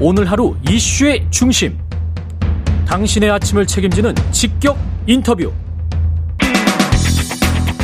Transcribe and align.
오늘 0.00 0.30
하루 0.30 0.54
이슈의 0.70 1.26
중심. 1.28 1.76
당신의 2.86 3.30
아침을 3.30 3.66
책임지는 3.66 4.14
직격 4.30 4.78
인터뷰. 5.08 5.52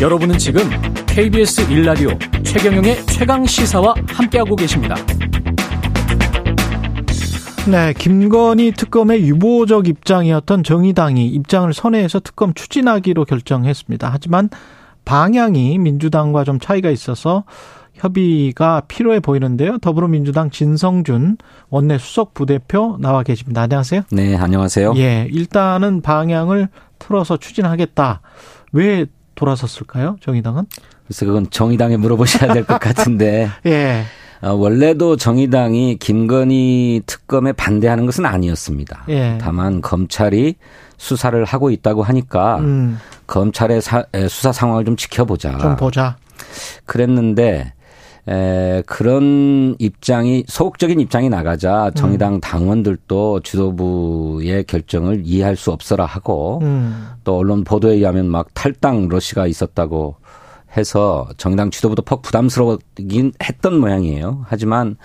여러분은 0.00 0.38
지금 0.38 0.62
KBS 1.06 1.66
1라디오 1.66 2.44
최경영의 2.44 3.04
최강 3.06 3.44
시사와 3.44 3.94
함께하고 4.06 4.54
계십니다. 4.54 4.94
네, 7.68 7.92
김건희 7.98 8.74
특검의 8.74 9.24
유보적 9.24 9.88
입장이었던 9.88 10.62
정의당이 10.62 11.26
입장을 11.26 11.72
선회해서 11.72 12.20
특검 12.20 12.54
추진하기로 12.54 13.24
결정했습니다. 13.24 14.08
하지만 14.12 14.50
방향이 15.04 15.78
민주당과 15.78 16.44
좀 16.44 16.60
차이가 16.60 16.90
있어서 16.90 17.42
협의가 17.94 18.82
필요해 18.88 19.20
보이는데요. 19.20 19.78
더불어민주당 19.78 20.50
진성준 20.50 21.38
원내 21.70 21.98
수석 21.98 22.34
부대표 22.34 22.96
나와 23.00 23.22
계십니다. 23.22 23.62
안녕하세요. 23.62 24.02
네, 24.10 24.36
안녕하세요. 24.36 24.94
예, 24.96 25.28
일단은 25.30 26.02
방향을 26.02 26.68
틀어서 26.98 27.36
추진하겠다. 27.36 28.20
왜 28.72 29.06
돌아섰을까요? 29.36 30.16
정의당은? 30.20 30.64
그래서 31.06 31.26
그건 31.26 31.48
정의당에 31.50 31.96
물어보셔야 31.96 32.52
될 32.52 32.64
것 32.64 32.78
같은데. 32.80 33.48
예. 33.66 34.02
어, 34.42 34.52
원래도 34.52 35.16
정의당이 35.16 35.96
김건희 35.98 37.02
특검에 37.06 37.52
반대하는 37.52 38.04
것은 38.06 38.26
아니었습니다. 38.26 39.04
예. 39.08 39.38
다만 39.40 39.80
검찰이 39.80 40.56
수사를 40.98 41.42
하고 41.44 41.70
있다고 41.70 42.02
하니까 42.02 42.58
음. 42.58 42.98
검찰의 43.26 43.80
사, 43.80 44.04
수사 44.28 44.52
상황을 44.52 44.84
좀 44.84 44.96
지켜보자. 44.96 45.58
좀 45.58 45.76
보자. 45.76 46.16
그랬는데 46.84 47.72
에, 48.28 48.82
그런 48.86 49.76
입장이 49.78 50.44
소극적인 50.46 50.98
입장이 50.98 51.28
나가자 51.28 51.90
정의당 51.94 52.34
음. 52.34 52.40
당원들도 52.40 53.40
지도부의 53.40 54.64
결정을 54.64 55.22
이해할 55.24 55.56
수 55.56 55.70
없어라 55.72 56.06
하고 56.06 56.60
음. 56.62 57.08
또 57.24 57.38
언론 57.38 57.64
보도에 57.64 57.94
의하면 57.94 58.26
막 58.26 58.48
탈당 58.54 59.08
러시가 59.08 59.46
있었다고 59.46 60.16
해서 60.76 61.28
정의당 61.36 61.70
지도부도 61.70 62.02
퍽 62.02 62.22
부담스러웠긴 62.22 63.32
했던 63.42 63.78
모양이에요. 63.78 64.44
하지만 64.48 64.96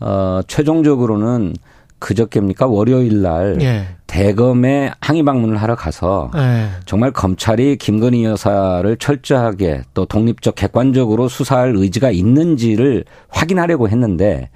어 0.00 0.40
최종적으로는 0.46 1.54
그저께입니까 1.98 2.66
월요일 2.66 3.22
날 3.22 3.58
예. 3.62 3.96
대검에 4.14 4.92
항의 5.00 5.24
방문을 5.24 5.56
하러 5.56 5.74
가서 5.74 6.30
예. 6.36 6.68
정말 6.86 7.10
검찰이 7.10 7.76
김건희 7.78 8.24
여사를 8.24 8.96
철저하게 8.96 9.82
또 9.92 10.04
독립적 10.04 10.54
객관적으로 10.54 11.28
수사할 11.28 11.74
의지가 11.74 12.12
있는지를 12.12 13.06
확인하려고 13.28 13.88
했는데 13.88 14.50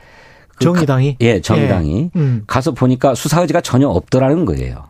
그 0.59 0.65
정의당이 0.65 1.15
가, 1.15 1.17
예 1.23 1.41
정의당이 1.41 2.11
예. 2.15 2.19
음. 2.21 2.45
가서 2.47 2.71
보니까 2.71 3.17
수사 3.17 3.41
의지가 3.41 3.61
전혀 3.63 3.89
없더라는 3.89 4.45
거예요. 4.45 4.85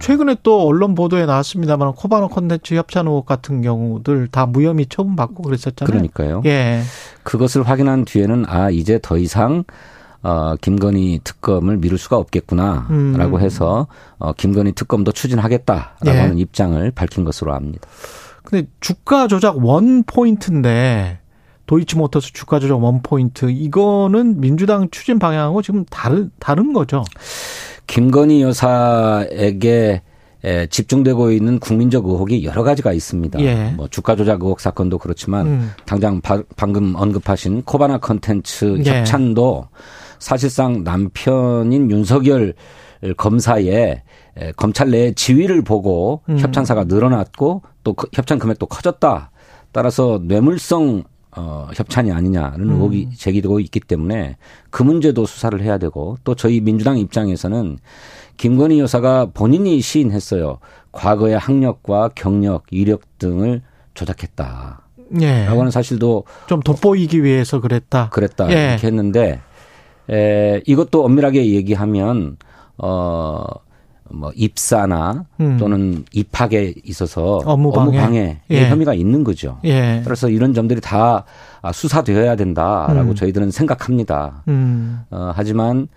최근에 0.00 0.36
또 0.44 0.64
언론 0.64 0.94
보도에 0.94 1.26
나왔습니다만 1.26 1.94
코바나 1.94 2.28
콘텐츠 2.28 2.74
협찬 2.74 3.08
의혹 3.08 3.26
같은 3.26 3.62
경우들 3.62 4.28
다 4.28 4.46
무혐의 4.46 4.86
처분받고 4.86 5.42
그랬었잖아요. 5.42 5.90
그러니까요. 5.90 6.42
예. 6.46 6.82
그것을 7.24 7.64
확인한 7.64 8.04
뒤에는 8.04 8.44
아 8.46 8.70
이제 8.70 9.00
더 9.02 9.18
이상 9.18 9.64
어, 10.22 10.54
김건희 10.60 11.20
특검을 11.22 11.76
미룰 11.76 11.98
수가 11.98 12.16
없겠구나라고 12.16 13.36
음. 13.36 13.40
해서 13.40 13.86
어, 14.18 14.32
김건희 14.32 14.72
특검도 14.72 15.12
추진하겠다라고 15.12 16.06
예. 16.06 16.10
하는 16.10 16.38
입장을 16.38 16.90
밝힌 16.90 17.24
것으로 17.24 17.54
압니다. 17.54 17.88
근데 18.42 18.66
주가 18.80 19.28
조작 19.28 19.64
원 19.64 20.02
포인트인데 20.04 21.18
도이치모터스 21.66 22.32
주가 22.32 22.58
조작 22.58 22.82
원 22.82 23.02
포인트 23.02 23.50
이거는 23.50 24.40
민주당 24.40 24.88
추진 24.90 25.18
방향하고 25.18 25.62
지금 25.62 25.84
다른 25.84 26.30
다른 26.40 26.72
거죠. 26.72 27.04
김건희 27.86 28.42
여사에게 28.42 30.02
에, 30.44 30.66
집중되고 30.68 31.32
있는 31.32 31.58
국민적 31.58 32.06
의혹이 32.06 32.44
여러 32.44 32.62
가지가 32.62 32.92
있습니다. 32.92 33.40
예. 33.40 33.72
뭐 33.76 33.88
주가 33.88 34.14
조작 34.16 34.42
의혹 34.42 34.60
사건도 34.60 34.98
그렇지만 34.98 35.46
음. 35.46 35.70
당장 35.84 36.20
바, 36.20 36.42
방금 36.56 36.94
언급하신 36.94 37.62
코바나 37.62 37.98
컨텐츠 37.98 38.82
예. 38.86 39.00
협찬도 39.00 39.68
사실상 40.18 40.84
남편인 40.84 41.90
윤석열 41.90 42.54
검사의 43.16 44.02
검찰 44.56 44.90
내 44.90 45.12
지위를 45.12 45.62
보고 45.62 46.22
음. 46.28 46.38
협찬사가 46.38 46.84
늘어났고 46.84 47.62
또 47.84 47.94
그 47.94 48.06
협찬 48.12 48.38
금액도 48.38 48.66
커졌다. 48.66 49.30
따라서 49.72 50.20
뇌물성 50.22 51.04
어, 51.36 51.68
협찬이 51.74 52.10
아니냐는 52.10 52.68
음. 52.68 52.70
의혹이 52.72 53.10
제기되고 53.16 53.60
있기 53.60 53.80
때문에 53.80 54.36
그 54.70 54.82
문제도 54.82 55.24
수사를 55.24 55.60
해야 55.60 55.78
되고 55.78 56.16
또 56.24 56.34
저희 56.34 56.60
민주당 56.60 56.98
입장에서는 56.98 57.78
김건희 58.38 58.80
여사가 58.80 59.28
본인이 59.34 59.80
시인했어요. 59.80 60.58
과거의 60.92 61.38
학력과 61.38 62.10
경력, 62.14 62.64
이력 62.70 63.02
등을 63.18 63.62
조작했다. 63.94 64.80
예. 65.20 65.44
라고 65.46 65.60
하는 65.60 65.70
사실도 65.70 66.24
좀 66.46 66.60
돋보이기 66.60 67.22
위해서 67.22 67.60
그랬다. 67.60 68.08
그랬다. 68.10 68.50
예. 68.50 68.70
이렇게 68.70 68.86
했는데 68.86 69.40
에, 70.10 70.60
이것도 70.66 71.04
엄밀하게 71.04 71.54
얘기하면 71.54 72.36
어, 72.78 73.44
뭐 74.10 74.32
입사나 74.34 75.26
음. 75.40 75.56
또는 75.58 76.04
입학에 76.12 76.74
있어서 76.84 77.40
업무 77.44 77.70
방해, 77.72 77.88
업무 77.88 78.00
방해 78.00 78.40
예. 78.50 78.68
혐의가 78.68 78.94
있는 78.94 79.22
거죠. 79.22 79.58
예. 79.64 80.00
그래서 80.04 80.30
이런 80.30 80.54
점들이 80.54 80.80
다 80.80 81.24
수사되어야 81.72 82.36
된다라고 82.36 83.10
음. 83.10 83.14
저희들은 83.14 83.50
생각합니다. 83.50 84.42
음. 84.48 85.00
어, 85.10 85.32
하지만 85.34 85.88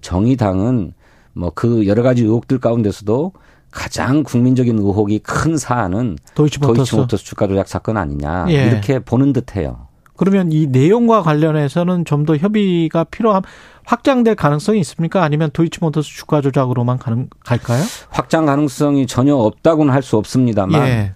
정의당은 0.00 0.92
뭐 1.34 1.50
그 1.54 1.86
여러 1.86 2.02
가지 2.02 2.22
의혹들 2.24 2.58
가운데서도 2.58 3.32
가장 3.70 4.22
국민적인 4.22 4.78
의혹이 4.78 5.20
큰 5.20 5.56
사안은 5.56 6.18
도이치모터스, 6.34 6.76
도이치모터스 6.78 7.24
주가 7.24 7.46
조작 7.46 7.68
사건 7.68 7.96
아니냐 7.96 8.46
예. 8.48 8.66
이렇게 8.66 8.98
보는 8.98 9.32
듯해요. 9.32 9.87
그러면 10.18 10.52
이 10.52 10.66
내용과 10.66 11.22
관련해서는 11.22 12.04
좀 12.04 12.26
더 12.26 12.36
협의가 12.36 13.04
필요함 13.04 13.42
확장될 13.84 14.34
가능성이 14.34 14.80
있습니까? 14.80 15.22
아니면 15.22 15.48
도이치모터스 15.52 16.10
주가 16.10 16.40
조작으로만 16.42 16.98
가능 16.98 17.28
갈까요? 17.44 17.82
확장 18.10 18.44
가능성이 18.44 19.06
전혀 19.06 19.34
없다고는 19.34 19.94
할 19.94 20.02
수 20.02 20.16
없습니다만 20.18 20.86
예. 20.88 21.12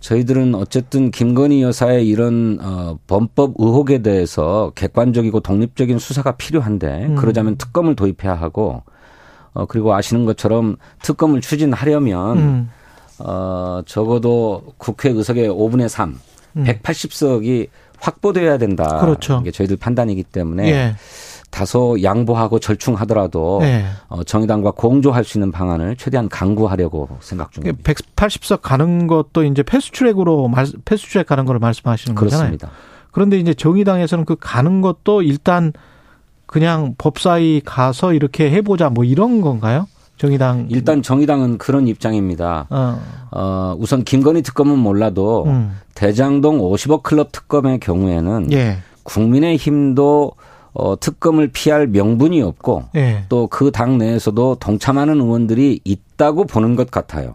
저희들은 0.00 0.54
어쨌든 0.54 1.10
김건희 1.10 1.62
여사의 1.62 2.08
이런 2.08 2.58
어 2.62 2.98
범법 3.06 3.54
의혹에 3.58 3.98
대해서 4.02 4.72
객관적이고 4.74 5.40
독립적인 5.40 5.98
수사가 5.98 6.32
필요한데 6.36 7.06
음. 7.06 7.14
그러자면 7.16 7.56
특검을 7.56 7.94
도입해야 7.96 8.34
하고 8.34 8.82
어 9.54 9.66
그리고 9.66 9.94
아시는 9.94 10.24
것처럼 10.24 10.76
특검을 11.02 11.40
추진하려면 11.40 12.38
음. 12.38 12.70
어 13.18 13.82
적어도 13.86 14.62
국회 14.78 15.10
의석의 15.10 15.48
5분의 15.50 15.88
3, 15.88 16.16
음. 16.58 16.64
180석이 16.64 17.68
확보돼야 17.98 18.58
된다. 18.58 18.98
그렇죠. 19.00 19.38
이게 19.42 19.50
저희들 19.50 19.76
판단이기 19.76 20.24
때문에 20.24 20.70
예. 20.70 20.94
다소 21.50 22.02
양보하고 22.02 22.58
절충하더라도 22.58 23.60
예. 23.62 23.84
어, 24.08 24.22
정의당과 24.22 24.72
공조할 24.72 25.24
수 25.24 25.38
있는 25.38 25.50
방안을 25.50 25.96
최대한 25.96 26.28
강구하려고 26.28 27.08
생각 27.20 27.52
중입니다. 27.52 27.92
180석 27.92 28.60
가는 28.62 29.06
것도 29.06 29.44
이제 29.44 29.62
패스트트랙으로 29.62 30.50
패스트트랙 30.84 31.26
가는 31.26 31.44
거를 31.44 31.58
말씀하시는 31.58 32.14
거잖아요. 32.14 32.38
그렇습니다. 32.38 32.70
그런데 33.10 33.38
이제 33.38 33.54
정의당에서는 33.54 34.24
그 34.24 34.36
가는 34.38 34.80
것도 34.80 35.22
일단 35.22 35.72
그냥 36.46 36.94
법사위 36.98 37.62
가서 37.64 38.12
이렇게 38.12 38.50
해보자 38.50 38.90
뭐 38.90 39.04
이런 39.04 39.40
건가요? 39.40 39.86
정의당 40.18 40.66
일단 40.68 41.02
정의당은 41.02 41.58
그런 41.58 41.86
입장입니다. 41.86 42.66
어, 42.70 43.00
어 43.30 43.76
우선 43.78 44.02
김건희 44.02 44.42
특검은 44.42 44.78
몰라도 44.78 45.44
음. 45.46 45.78
대장동 45.94 46.58
50억 46.58 47.02
클럽 47.02 47.32
특검의 47.32 47.78
경우에는 47.80 48.52
예. 48.52 48.78
국민의힘도 49.04 50.32
어, 50.74 51.00
특검을 51.00 51.48
피할 51.48 51.86
명분이 51.86 52.42
없고 52.42 52.84
예. 52.96 53.24
또그 53.28 53.70
당 53.70 53.98
내에서도 53.98 54.56
동참하는 54.56 55.20
의원들이 55.20 55.80
있다고 55.84 56.44
보는 56.44 56.76
것 56.76 56.90
같아요. 56.90 57.34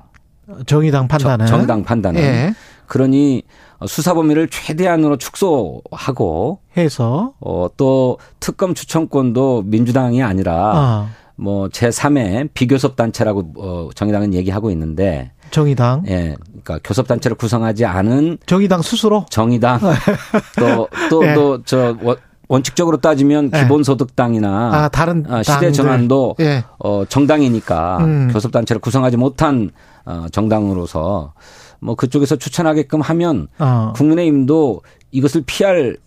정의당 0.66 1.08
판단은 1.08 1.46
정, 1.46 1.62
의당 1.62 1.84
판단은 1.84 2.22
예. 2.22 2.54
그러니 2.88 3.44
수사 3.88 4.14
범위를 4.14 4.50
최대한으로 4.50 5.18
축소하고 5.18 6.60
해서 6.78 7.34
어, 7.40 7.68
또 7.76 8.18
특검 8.40 8.74
추천권도 8.74 9.64
민주당이 9.66 10.22
아니라 10.22 10.74
어. 10.76 11.23
뭐 11.36 11.68
제3의 11.70 12.50
비교섭 12.54 12.96
단체라고 12.96 13.54
어 13.58 13.90
정의당은 13.96 14.34
얘기하고 14.34 14.70
있는데 14.72 15.32
정의당 15.52 16.04
예. 16.08 16.36
그러니까 16.64 16.80
교섭 16.84 17.08
단체를 17.08 17.36
구성하지 17.38 17.86
않은 17.86 18.38
정의당 18.46 18.82
스스로 18.82 19.26
정의당 19.30 19.80
또 20.60 20.88
또 21.10 21.22
또저 21.34 21.98
예. 22.06 22.16
원칙적으로 22.48 22.98
따지면 22.98 23.52
예. 23.56 23.62
기본소득당이나 23.62 24.72
아, 24.74 24.90
다른 24.90 25.26
어, 25.30 25.42
시대 25.44 25.72
전환도 25.72 26.36
예. 26.40 26.64
어 26.80 27.04
정당이니까 27.06 27.98
음. 28.02 28.30
교섭 28.32 28.52
단체를 28.52 28.80
구성하지 28.80 29.18
못한 29.18 29.72
어 30.06 30.26
정당으로서 30.32 31.34
뭐 31.80 31.96
그쪽에서 31.96 32.36
추천하게끔 32.36 33.02
하면 33.02 33.48
어. 33.60 33.94
국민의힘도 33.96 34.82
이것을 35.12 35.44
피할 35.46 35.98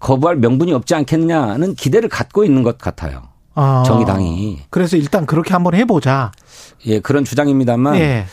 거부할 0.00 0.36
명분이 0.36 0.72
없지 0.72 0.94
않겠느냐는 0.94 1.74
기대를 1.74 2.08
갖고 2.08 2.44
있는 2.44 2.62
것 2.62 2.78
같아요. 2.78 3.22
아, 3.56 3.82
정의당이. 3.84 4.60
그래서 4.70 4.96
일단 4.96 5.26
그렇게 5.26 5.52
한번 5.52 5.74
해보자. 5.74 6.30
예, 6.86 7.00
그런 7.00 7.24
주장입니다만. 7.24 7.96
예. 7.96 8.26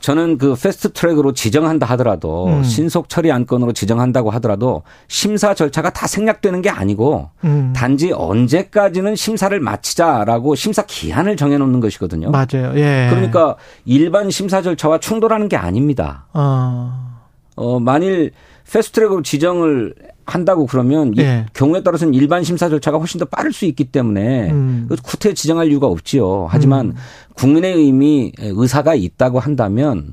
저는 0.00 0.36
그 0.36 0.54
패스트 0.54 0.92
트랙으로 0.92 1.32
지정한다 1.32 1.86
하더라도 1.86 2.48
음. 2.48 2.62
신속 2.62 3.08
처리 3.08 3.32
안건으로 3.32 3.72
지정한다고 3.72 4.28
하더라도 4.32 4.82
심사 5.08 5.54
절차가 5.54 5.94
다 5.94 6.06
생략되는 6.06 6.60
게 6.60 6.68
아니고 6.68 7.30
음. 7.44 7.72
단지 7.74 8.12
언제까지는 8.12 9.16
심사를 9.16 9.58
마치자라고 9.58 10.56
심사 10.56 10.82
기한을 10.82 11.38
정해놓는 11.38 11.80
것이거든요. 11.80 12.30
맞아요. 12.30 12.74
예. 12.74 13.08
그러니까 13.08 13.56
일반 13.86 14.30
심사 14.30 14.60
절차와 14.60 14.98
충돌하는 14.98 15.48
게 15.48 15.56
아닙니다. 15.56 16.26
어, 16.34 17.22
어 17.56 17.80
만일 17.80 18.32
패스트 18.70 18.96
트랙으로 18.96 19.22
지정을 19.22 19.94
한다고 20.26 20.66
그러면 20.66 21.16
예. 21.18 21.46
경우에 21.52 21.82
따라서는 21.82 22.14
일반 22.14 22.44
심사 22.44 22.68
절차가 22.68 22.98
훨씬 22.98 23.18
더 23.18 23.24
빠를 23.24 23.52
수 23.52 23.64
있기 23.64 23.84
때문에 23.84 24.50
음. 24.50 24.88
구태 25.02 25.34
지정할 25.34 25.68
이유가 25.68 25.86
없지요. 25.86 26.46
하지만 26.50 26.86
음. 26.86 26.94
국민의힘이 27.34 28.32
의사가 28.38 28.94
있다고 28.94 29.38
한다면 29.40 30.12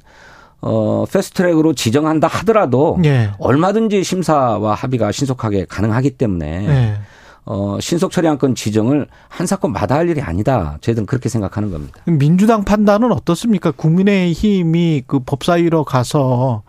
어 0.61 1.05
패스트트랙으로 1.11 1.73
지정한다 1.73 2.27
하더라도 2.27 2.99
예. 3.05 3.31
얼마든지 3.39 4.03
심사와 4.03 4.75
합의가 4.75 5.11
신속하게 5.11 5.65
가능하기 5.65 6.11
때문에 6.11 6.67
예. 6.67 6.97
어, 7.45 7.79
신속 7.79 8.11
처리 8.11 8.27
안건 8.27 8.55
지정을 8.55 9.07
한 9.27 9.47
사건마다 9.47 9.95
할 9.95 10.09
일이 10.09 10.21
아니다. 10.21 10.77
저희들은 10.81 11.05
그렇게 11.05 11.27
생각하는 11.27 11.71
겁니다. 11.71 11.99
민주당 12.05 12.63
판단은 12.63 13.11
어떻습니까? 13.11 13.71
국민의힘이 13.71 15.03
그 15.07 15.19
법사위로 15.19 15.83
가서 15.83 16.61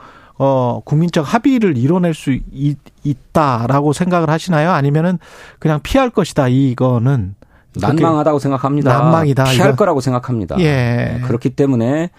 어, 0.44 0.81
국민적 0.85 1.23
합의를 1.33 1.77
이뤄낼 1.77 2.15
수 2.15 2.37
있, 2.50 2.77
있다라고 3.05 3.93
생각을 3.93 4.29
하시나요? 4.29 4.73
아니면은 4.73 5.21
그냥 5.61 5.79
피할 5.81 6.11
것이다, 6.11 6.49
이거는. 6.49 7.37
난망하다고 7.75 8.39
생각합니다. 8.39 8.93
난망이다. 8.99 9.45
피할 9.45 9.69
이거. 9.71 9.77
거라고 9.77 10.01
생각합니다. 10.01 10.57
예. 10.61 10.65
네, 10.65 11.21
그렇기 11.25 11.51
때문에 11.51 12.11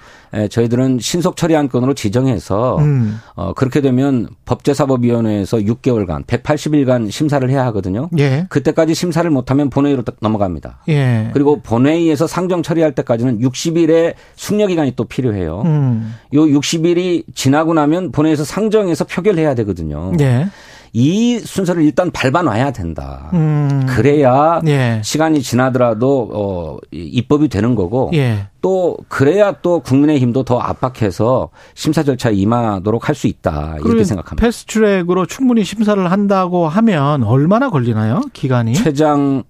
저희들은 0.49 0.99
신속 0.99 1.37
처리 1.37 1.55
안건으로 1.55 1.93
지정해서 1.93 2.77
음. 2.79 3.19
어, 3.35 3.53
그렇게 3.53 3.81
되면 3.81 4.27
법제사법위원회에서 4.45 5.57
6개월간 5.57 6.25
180일간 6.25 7.11
심사를 7.11 7.47
해야 7.49 7.65
하거든요. 7.67 8.09
예. 8.17 8.45
그때까지 8.49 8.95
심사를 8.95 9.29
못하면 9.29 9.69
본회의로 9.69 10.03
넘어갑니다. 10.19 10.79
예. 10.89 11.29
그리고 11.33 11.61
본회의에서 11.61 12.25
상정 12.27 12.63
처리할 12.63 12.93
때까지는 12.95 13.39
60일의 13.39 14.13
숙려 14.35 14.67
기간이 14.67 14.93
또 14.95 15.03
필요해요. 15.05 15.61
음. 15.65 16.15
요 16.33 16.41
60일이 16.45 17.23
지나고 17.35 17.73
나면 17.73 18.11
본회의에서 18.11 18.43
상정해서 18.43 19.05
표결해야 19.05 19.53
되거든요. 19.55 20.11
예. 20.19 20.47
이 20.95 21.39
순서를 21.39 21.81
일단 21.83 22.11
밟아놔야 22.11 22.71
된다. 22.71 23.31
음. 23.33 23.83
그래야 23.89 24.61
예. 24.67 25.01
시간이 25.03 25.41
지나더라도 25.41 26.29
어 26.31 26.77
입법이 26.91 27.47
되는 27.47 27.73
거고 27.73 28.11
예. 28.13 28.47
또 28.61 28.97
그래야 29.07 29.53
또 29.63 29.79
국민의힘도 29.79 30.43
더 30.43 30.59
압박해서 30.59 31.49
심사 31.73 32.03
절차에 32.03 32.33
임하도록 32.33 33.09
할 33.09 33.15
수 33.15 33.25
있다 33.27 33.77
이렇게 33.83 34.03
생각합니다. 34.03 34.45
패스트트랙으로 34.45 35.25
충분히 35.25 35.63
심사를 35.63 36.11
한다고 36.11 36.67
하면 36.67 37.23
얼마나 37.23 37.69
걸리나요? 37.71 38.21
기간이? 38.33 38.73
최장 38.75 39.43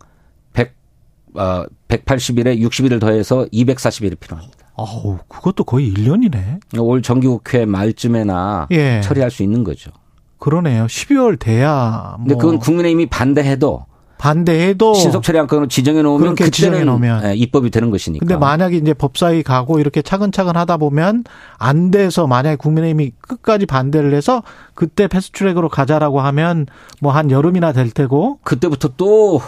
100 0.54 0.74
어, 1.36 1.66
180일에 1.90 2.58
60일을 2.62 3.00
더해서 3.02 3.46
240일이 3.52 4.18
필요합니다. 4.20 4.58
어우, 4.76 5.18
그것도 5.28 5.66
거의 5.66 5.94
1년이네. 5.94 6.80
올 6.80 7.02
정기국회 7.02 7.66
말쯤에나 7.66 8.68
예. 8.72 9.02
처리할 9.02 9.30
수 9.30 9.44
있는 9.44 9.64
거죠. 9.64 9.92
그러네요. 10.44 10.88
12월 10.88 11.40
돼야. 11.40 12.16
뭐. 12.20 12.28
근데 12.28 12.36
그건 12.36 12.60
국민의힘이 12.60 13.06
반대해도 13.06 13.86
반대해도 14.18 14.94
신속 14.94 15.24
처리 15.24 15.38
안건으로 15.40 15.68
지정해 15.68 16.02
놓으면 16.02 16.32
그때는 16.36 16.52
지정해 16.52 16.84
놓으면 16.84 17.26
예, 17.26 17.36
입법이 17.36 17.70
되는 17.72 17.92
것이니까. 17.92 18.26
근데 18.26 18.38
만약에 18.38 18.76
이제 18.78 18.94
법사위 18.94 19.44
가고 19.44 19.80
이렇게 19.80 20.02
차근차근 20.02 20.56
하다 20.58 20.78
보면 20.78 21.24
안 21.58 21.92
돼서 21.92 22.28
만약에 22.28 22.58
국민의힘이 22.58 23.12
끝까지 23.20 23.66
반대를 23.66 24.14
해서 24.14 24.44
그때 24.76 25.08
패스트트랙으로 25.08 25.68
가자라고 25.70 26.20
하면 26.22 26.66
뭐 27.02 27.14
한 27.14 27.32
여름이나 27.32 27.72
될 27.74 27.90
테고 27.92 28.40
그때부터 28.44 28.90
또 28.98 29.42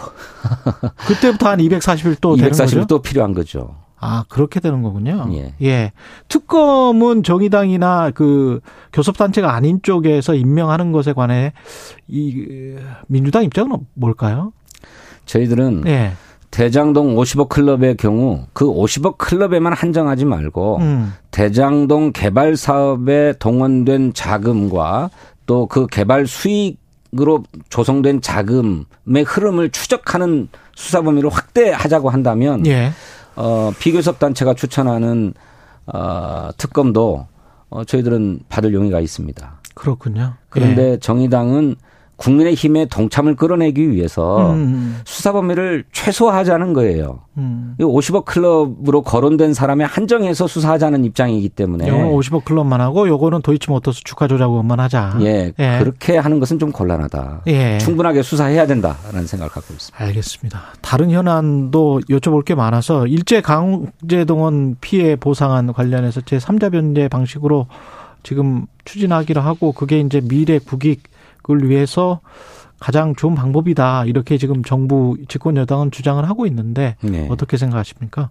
그때부터 1.06 1.48
한 1.48 1.58
240일 1.58 2.16
또 2.20 2.36
240일 2.36 2.86
또 2.88 3.00
필요한 3.02 3.32
거죠. 3.34 3.76
아, 3.98 4.24
그렇게 4.28 4.60
되는 4.60 4.82
거군요. 4.82 5.28
예. 5.32 5.54
예. 5.62 5.92
특검은 6.28 7.22
정의당이나 7.22 8.10
그 8.14 8.60
교섭단체가 8.92 9.54
아닌 9.54 9.80
쪽에서 9.82 10.34
임명하는 10.34 10.92
것에 10.92 11.12
관해 11.12 11.52
이 12.08 12.76
민주당 13.06 13.44
입장은 13.44 13.78
뭘까요? 13.94 14.52
저희들은 15.24 15.84
예. 15.86 16.12
대장동 16.50 17.16
50억 17.16 17.48
클럽의 17.48 17.96
경우 17.96 18.46
그 18.52 18.64
50억 18.66 19.18
클럽에만 19.18 19.72
한정하지 19.72 20.24
말고 20.24 20.78
음. 20.78 21.12
대장동 21.30 22.12
개발 22.12 22.56
사업에 22.56 23.34
동원된 23.38 24.12
자금과 24.14 25.10
또 25.46 25.66
그 25.66 25.86
개발 25.86 26.26
수익으로 26.26 27.44
조성된 27.68 28.20
자금의 28.20 29.24
흐름을 29.26 29.70
추적하는 29.70 30.48
수사 30.74 31.02
범위를 31.02 31.30
확대하자고 31.30 32.10
한다면 32.10 32.64
예. 32.66 32.90
어, 33.36 33.70
비교섭 33.78 34.18
단체가 34.18 34.54
추천하는 34.54 35.34
어, 35.86 36.50
특검도 36.56 37.26
어, 37.68 37.84
저희들은 37.84 38.40
받을 38.48 38.74
용의가 38.74 39.00
있습니다. 39.00 39.60
그렇군요. 39.74 40.34
그런데 40.48 40.92
예. 40.92 40.96
정의당은 40.98 41.76
국민의힘의 42.16 42.86
동참을 42.86 43.36
끌어내기 43.36 43.90
위해서 43.90 44.52
음. 44.52 45.00
수사 45.04 45.32
범위를 45.32 45.84
최소화하자는 45.92 46.72
거예요. 46.72 47.20
음. 47.36 47.74
50억 47.78 48.24
클럽으로 48.24 49.02
거론된 49.02 49.52
사람에 49.52 49.84
한정해서 49.84 50.46
수사하자는 50.46 51.04
입장이기 51.04 51.50
때문에. 51.50 51.86
요거는 51.86 52.10
50억 52.12 52.44
클럽만 52.44 52.80
하고 52.80 53.06
요거는 53.06 53.42
도이치모터스 53.42 54.02
주가 54.04 54.26
조작만 54.28 54.80
하자. 54.80 55.18
예, 55.20 55.52
예, 55.58 55.78
그렇게 55.78 56.16
하는 56.16 56.40
것은 56.40 56.58
좀 56.58 56.72
곤란하다. 56.72 57.42
예. 57.48 57.78
충분하게 57.78 58.22
수사해야 58.22 58.66
된다라는 58.66 59.26
생각을 59.26 59.50
갖고 59.50 59.74
있습니다. 59.74 60.02
알겠습니다. 60.02 60.62
다른 60.80 61.10
현안도 61.10 62.00
여쭤볼 62.08 62.46
게 62.46 62.54
많아서 62.54 63.06
일제 63.06 63.42
강제동원 63.42 64.76
피해 64.80 65.16
보상안 65.16 65.72
관련해서 65.72 66.22
제3자 66.22 66.72
변제 66.72 67.08
방식으로 67.08 67.66
지금 68.22 68.66
추진하기로 68.84 69.40
하고 69.40 69.72
그게 69.72 70.00
이제 70.00 70.20
미래 70.20 70.58
국익 70.58 71.02
을 71.50 71.68
위해서 71.68 72.20
가장 72.78 73.14
좋은 73.14 73.34
방법이다. 73.34 74.04
이렇게 74.06 74.36
지금 74.38 74.62
정부 74.62 75.16
집권 75.28 75.56
여당은 75.56 75.90
주장을 75.90 76.26
하고 76.28 76.46
있는데 76.46 76.96
네. 77.00 77.26
어떻게 77.30 77.56
생각하십니까? 77.56 78.30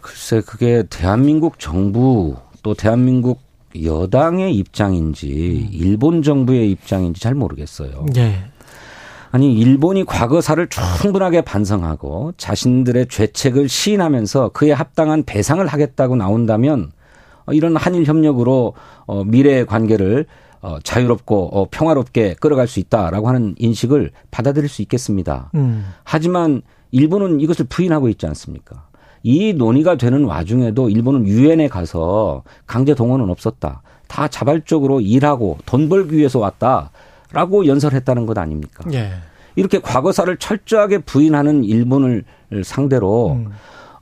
글쎄 0.00 0.40
그게 0.46 0.84
대한민국 0.88 1.58
정부 1.58 2.36
또 2.62 2.74
대한민국 2.74 3.40
여당의 3.82 4.54
입장인지 4.54 5.68
음. 5.68 5.68
일본 5.72 6.22
정부의 6.22 6.70
입장인지 6.70 7.20
잘 7.20 7.34
모르겠어요. 7.34 8.06
네. 8.14 8.44
아니 9.32 9.54
일본이 9.54 10.04
과거사를 10.04 10.68
충분하게 10.68 11.42
반성하고 11.42 12.32
자신들의 12.36 13.08
죄책을 13.08 13.68
시인하면서 13.68 14.50
그에 14.50 14.72
합당한 14.72 15.24
배상을 15.24 15.66
하겠다고 15.66 16.16
나온다면 16.16 16.92
이런 17.52 17.76
한일 17.76 18.04
협력으로 18.04 18.74
어, 19.06 19.24
미래 19.24 19.64
관계를 19.64 20.26
어, 20.66 20.80
자유롭고 20.82 21.50
어, 21.52 21.68
평화롭게 21.70 22.34
끌어갈 22.40 22.66
수 22.66 22.80
있다라고 22.80 23.28
하는 23.28 23.54
인식을 23.56 24.10
받아들일 24.32 24.68
수 24.68 24.82
있겠습니다. 24.82 25.52
음. 25.54 25.86
하지만 26.02 26.62
일본은 26.90 27.40
이것을 27.40 27.66
부인하고 27.68 28.08
있지 28.08 28.26
않습니까? 28.26 28.88
이 29.22 29.52
논의가 29.52 29.96
되는 29.96 30.24
와중에도 30.24 30.90
일본은 30.90 31.24
유엔에 31.24 31.68
가서 31.68 32.42
강제 32.66 32.96
동원은 32.96 33.30
없었다. 33.30 33.82
다 34.08 34.26
자발적으로 34.26 35.00
일하고 35.00 35.58
돈 35.66 35.88
벌기 35.88 36.16
위해서 36.16 36.40
왔다라고 36.40 37.66
연설했다는 37.66 38.26
것 38.26 38.36
아닙니까? 38.36 38.84
예. 38.92 39.12
이렇게 39.54 39.80
과거사를 39.80 40.36
철저하게 40.36 40.98
부인하는 40.98 41.62
일본을 41.62 42.24
상대로 42.64 43.34
음. 43.34 43.52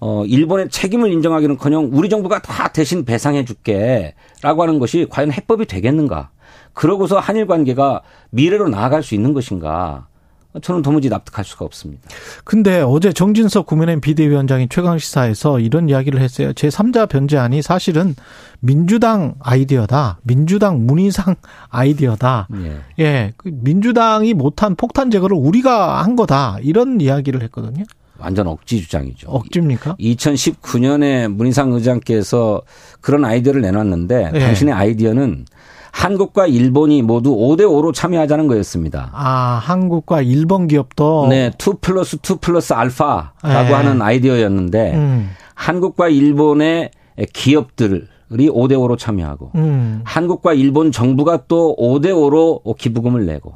어, 0.00 0.24
일본의 0.24 0.70
책임을 0.70 1.12
인정하기는커녕 1.12 1.90
우리 1.92 2.08
정부가 2.08 2.40
다 2.40 2.68
대신 2.68 3.04
배상해 3.04 3.44
줄게라고 3.44 4.62
하는 4.62 4.78
것이 4.78 5.06
과연 5.10 5.30
해법이 5.30 5.66
되겠는가? 5.66 6.30
그러고서 6.74 7.18
한일 7.18 7.46
관계가 7.46 8.02
미래로 8.30 8.68
나아갈 8.68 9.02
수 9.02 9.14
있는 9.14 9.32
것인가? 9.32 10.06
저는 10.62 10.82
도무지 10.82 11.08
납득할 11.08 11.44
수가 11.44 11.64
없습니다. 11.64 12.08
근데 12.44 12.80
어제 12.80 13.12
정진석 13.12 13.66
국민의힘 13.66 14.00
비대위원장이 14.00 14.68
최강시사에서 14.68 15.58
이런 15.58 15.88
이야기를 15.88 16.20
했어요. 16.20 16.52
제3자 16.52 17.08
변제안이 17.08 17.60
사실은 17.60 18.14
민주당 18.60 19.34
아이디어다. 19.40 20.20
민주당 20.22 20.86
문희상 20.86 21.34
아이디어다. 21.70 22.48
예. 22.54 22.80
예. 23.00 23.32
그 23.36 23.50
민주당이 23.52 24.34
못한 24.34 24.76
폭탄 24.76 25.10
제거를 25.10 25.36
우리가 25.36 26.04
한 26.04 26.14
거다. 26.14 26.58
이런 26.62 27.00
이야기를 27.00 27.42
했거든요. 27.42 27.84
완전 28.18 28.46
억지 28.46 28.80
주장이죠. 28.80 29.28
억지입니까? 29.28 29.96
2019년에 29.98 31.26
문희상 31.28 31.72
의장께서 31.72 32.62
그런 33.00 33.24
아이디어를 33.24 33.60
내놨는데 33.60 34.30
예. 34.34 34.38
당신의 34.38 34.72
아이디어는 34.72 35.46
한국과 35.94 36.48
일본이 36.48 37.02
모두 37.02 37.30
5대 37.36 37.60
5로 37.60 37.94
참여하자는 37.94 38.48
거였습니다. 38.48 39.10
아, 39.12 39.60
한국과 39.62 40.22
일본 40.22 40.66
기업도 40.66 41.28
네, 41.30 41.52
2 41.56 41.74
플러스 41.80 42.16
2 42.16 42.38
플러스 42.40 42.72
알파라고 42.72 43.32
네. 43.44 43.72
하는 43.72 44.02
아이디어였는데 44.02 44.94
음. 44.96 45.30
한국과 45.54 46.08
일본의 46.08 46.90
기업들 47.32 48.08
이 48.32 48.48
5대 48.50 48.72
5로 48.72 48.98
참여하고 48.98 49.52
음. 49.54 50.00
한국과 50.04 50.54
일본 50.54 50.90
정부가 50.90 51.44
또 51.46 51.76
5대 51.78 52.06
5로 52.08 52.76
기부금을 52.76 53.24
내고 53.24 53.54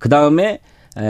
그 0.00 0.08
다음에 0.08 0.58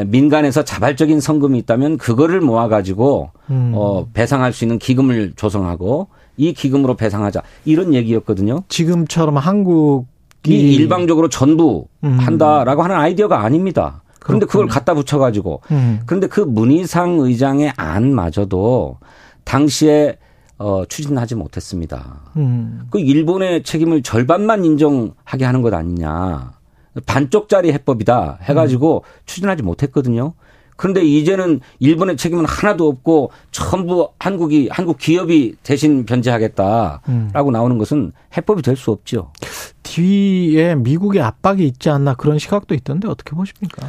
민간에서 0.07 0.63
자발적인 0.63 1.21
성금이 1.21 1.59
있다면 1.61 1.97
그거를 1.97 2.43
모아 2.43 2.69
가지고 2.69 3.31
음. 3.49 3.73
어 3.75 4.07
배상할 4.13 4.53
수 4.53 4.65
있는 4.65 4.79
기금을 4.79 5.33
조성하고 5.37 6.09
이 6.37 6.53
기금으로 6.53 6.97
배상하자 6.97 7.43
이런 7.65 7.95
얘기였거든요. 7.95 8.63
지금처럼 8.69 9.39
한국 9.39 10.07
이 10.47 10.75
일방적으로 10.75 11.29
전부 11.29 11.87
음. 12.05 12.19
한다라고 12.19 12.83
하는 12.83 12.97
아이디어가 12.97 13.43
아닙니다. 13.43 14.03
그런데 14.21 14.47
그걸 14.47 14.67
갖다 14.67 14.95
붙여가지고 14.95 15.63
음. 15.71 16.01
그런데 16.07 16.27
그 16.27 16.41
문희상 16.41 17.19
의장의 17.21 17.73
안마저도 17.77 18.99
당시에 19.45 20.19
어, 20.59 20.85
추진하지 20.89 21.35
못했습니다. 21.35 22.21
음. 22.37 22.87
그 22.91 22.99
일본의 22.99 23.63
책임을 23.63 24.03
절반만 24.03 24.65
인정하게 24.65 25.45
하는 25.45 25.63
것 25.63 25.73
아니냐. 25.75 26.53
반쪽짜리 27.05 27.73
해법이다 27.73 28.39
해가지고 28.43 29.05
음. 29.05 29.21
추진하지 29.27 29.63
못했거든요. 29.63 30.33
그런데 30.77 31.03
이제는 31.05 31.61
일본의 31.79 32.17
책임은 32.17 32.45
하나도 32.45 32.87
없고 32.89 33.31
전부 33.51 34.11
한국이 34.19 34.69
한국 34.71 34.99
기업이 34.99 35.57
대신 35.63 36.05
변제하겠다라고 36.05 37.01
음. 37.09 37.53
나오는 37.53 37.79
것은 37.79 38.13
해법이 38.37 38.63
될 38.63 38.77
수 38.77 38.91
없죠. 38.91 39.33
뒤에 39.83 40.75
미국의 40.75 41.23
압박이 41.23 41.67
있지 41.67 41.89
않나 41.89 42.15
그런 42.15 42.39
시각도 42.39 42.75
있던데 42.75 43.09
어떻게 43.09 43.35
보십니까? 43.35 43.87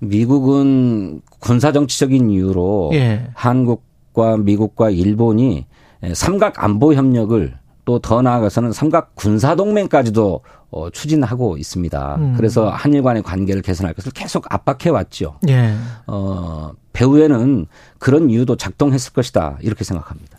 미국은 0.00 1.22
군사 1.38 1.70
정치적인 1.72 2.30
이유로 2.30 2.90
예. 2.94 3.28
한국과 3.34 4.36
미국과 4.38 4.90
일본이 4.90 5.66
삼각 6.12 6.62
안보 6.62 6.94
협력을 6.94 7.56
또 7.84 7.98
더 7.98 8.22
나아가서는 8.22 8.72
삼각 8.72 9.14
군사 9.14 9.54
동맹까지도 9.54 10.40
어, 10.70 10.90
추진하고 10.90 11.56
있습니다. 11.56 12.16
음. 12.16 12.34
그래서 12.36 12.68
한일 12.68 13.02
간의 13.02 13.22
관계를 13.22 13.62
개선할 13.62 13.94
것을 13.94 14.12
계속 14.12 14.52
압박해 14.52 14.90
왔죠. 14.90 15.38
예. 15.48 15.74
어, 16.06 16.72
배후에는 16.92 17.66
그런 17.98 18.30
이유도 18.30 18.56
작동했을 18.56 19.12
것이다. 19.12 19.58
이렇게 19.60 19.84
생각합니다. 19.84 20.36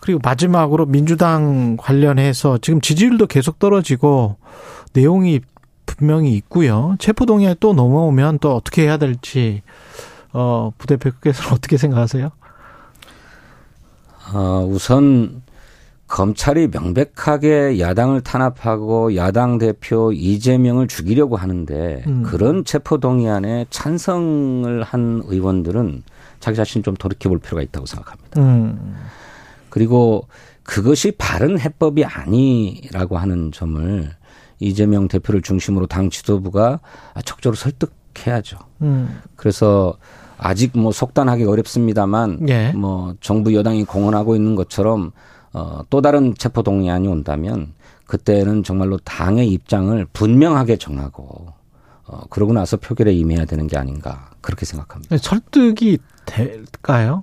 그리고 0.00 0.20
마지막으로 0.22 0.86
민주당 0.86 1.76
관련해서 1.76 2.58
지금 2.58 2.80
지지율도 2.80 3.26
계속 3.26 3.58
떨어지고 3.58 4.36
내용이 4.94 5.40
분명히 5.86 6.34
있고요. 6.34 6.96
체포동의안 6.98 7.56
또 7.60 7.72
넘어오면 7.72 8.38
또 8.40 8.54
어떻게 8.54 8.82
해야 8.82 8.96
될지 8.96 9.62
어, 10.32 10.72
부대표께서는 10.78 11.52
어떻게 11.54 11.76
생각하세요? 11.76 12.30
어, 14.34 14.66
우선 14.68 15.42
검찰이 16.08 16.68
명백하게 16.68 17.78
야당을 17.78 18.22
탄압하고 18.22 19.14
야당 19.14 19.58
대표 19.58 20.10
이재명을 20.12 20.88
죽이려고 20.88 21.36
하는데 21.36 22.02
음. 22.06 22.22
그런 22.22 22.64
체포동의안에 22.64 23.66
찬성을 23.70 24.82
한 24.82 25.22
의원들은 25.26 26.02
자기 26.40 26.56
자신 26.56 26.82
좀 26.82 26.96
돌이켜 26.96 27.28
볼 27.28 27.38
필요가 27.38 27.62
있다고 27.62 27.86
생각합니다. 27.86 28.40
음. 28.40 28.96
그리고 29.68 30.26
그것이 30.62 31.12
바른 31.12 31.60
해법이 31.60 32.04
아니라고 32.04 33.18
하는 33.18 33.52
점을 33.52 34.10
이재명 34.60 35.08
대표를 35.08 35.42
중심으로 35.42 35.86
당 35.86 36.10
지도부가 36.10 36.80
적극적으로 37.24 37.56
설득해야죠. 37.56 38.58
음. 38.80 39.20
그래서 39.36 39.94
아직 40.38 40.78
뭐 40.78 40.90
속단하기 40.92 41.44
어렵습니다만 41.44 42.48
예. 42.48 42.72
뭐 42.72 43.14
정부 43.20 43.54
여당이 43.54 43.84
공언하고 43.84 44.36
있는 44.36 44.54
것처럼 44.54 45.12
어, 45.52 45.80
또 45.90 46.00
다른 46.00 46.34
체포 46.36 46.62
동의안이 46.62 47.08
온다면 47.08 47.72
그때는 48.06 48.62
정말로 48.62 48.98
당의 48.98 49.48
입장을 49.48 50.06
분명하게 50.12 50.76
정하고 50.76 51.52
어, 52.06 52.20
그러고 52.30 52.52
나서 52.52 52.76
표결에 52.76 53.12
임해야 53.12 53.44
되는 53.44 53.66
게 53.66 53.76
아닌가 53.76 54.30
그렇게 54.40 54.64
생각합니다. 54.64 55.14
네, 55.14 55.20
설득이 55.22 55.98
될까요? 56.24 57.22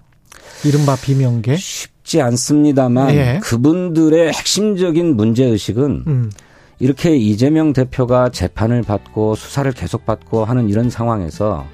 이른바 0.63 0.96
비명계? 0.96 1.55
쉽지 1.55 2.22
않습니다만 2.22 3.15
예. 3.15 3.39
그분들의 3.41 4.32
핵심적인 4.32 5.15
문제 5.15 5.46
의식은 5.46 6.03
음. 6.08 6.32
이렇게 6.79 7.15
이재명 7.15 7.74
대표가 7.74 8.29
재판을 8.29 8.84
받고 8.84 9.36
수사를 9.36 9.72
계속 9.72 10.05
받고 10.05 10.46
하는 10.46 10.70
이런 10.70 10.89
상황에서 10.89 11.65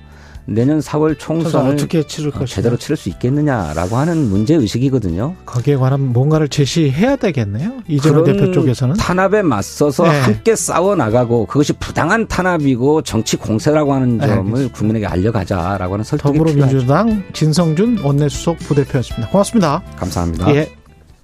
내년 0.45 0.79
4월 0.79 1.17
총선을 1.17 1.73
어떻게 1.73 2.03
치를 2.03 2.31
것 2.31 2.47
제대로 2.47 2.77
치를 2.77 2.97
수 2.97 3.09
있겠느냐라고 3.09 3.95
하는 3.95 4.29
문제 4.29 4.55
의식이거든요. 4.55 5.35
거기에 5.45 5.75
관한 5.75 6.11
뭔가를 6.13 6.47
제시해야 6.47 7.15
되겠네요. 7.15 7.81
이재명 7.87 8.23
대표 8.23 8.51
쪽에서는 8.51 8.95
탄압에 8.95 9.41
맞서서 9.41 10.03
네. 10.03 10.19
함께 10.21 10.55
싸워 10.55 10.95
나가고 10.95 11.45
그것이 11.45 11.73
부당한 11.73 12.27
탄압이고 12.27 13.01
정치 13.03 13.37
공세라고 13.37 13.93
하는 13.93 14.19
점을 14.19 14.61
알 14.61 14.69
국민에게 14.69 15.05
알려가자라고 15.05 15.93
하는 15.93 16.03
설득이 16.03 16.37
더불어민주당 16.37 17.07
필요하죠. 17.07 17.33
진성준 17.33 17.99
원내수석 18.03 18.57
부대표였습니다. 18.59 19.29
고맙습니다. 19.29 19.81
감사합니다. 19.97 20.55
예. 20.55 20.80